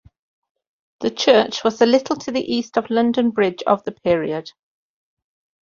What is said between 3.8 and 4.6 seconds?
the period.